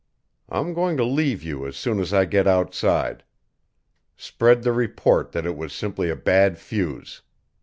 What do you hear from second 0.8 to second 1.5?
to leave